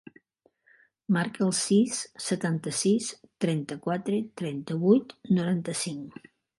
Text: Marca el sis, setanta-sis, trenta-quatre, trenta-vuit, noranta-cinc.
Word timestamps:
Marca 1.17 1.43
el 1.49 1.51
sis, 1.57 1.99
setanta-sis, 2.29 3.13
trenta-quatre, 3.47 4.25
trenta-vuit, 4.43 5.19
noranta-cinc. 5.41 6.23